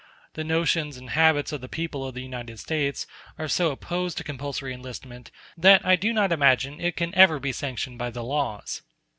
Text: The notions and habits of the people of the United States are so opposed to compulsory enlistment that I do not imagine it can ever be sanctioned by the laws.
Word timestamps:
The 0.33 0.43
notions 0.43 0.97
and 0.97 1.11
habits 1.11 1.51
of 1.51 1.61
the 1.61 1.69
people 1.69 2.03
of 2.07 2.15
the 2.15 2.23
United 2.23 2.57
States 2.57 3.05
are 3.37 3.47
so 3.47 3.69
opposed 3.69 4.17
to 4.17 4.23
compulsory 4.23 4.73
enlistment 4.73 5.29
that 5.55 5.85
I 5.85 5.95
do 5.95 6.11
not 6.11 6.31
imagine 6.31 6.81
it 6.81 6.95
can 6.97 7.13
ever 7.13 7.37
be 7.39 7.51
sanctioned 7.51 7.99
by 7.99 8.09
the 8.09 8.23
laws. 8.23 8.81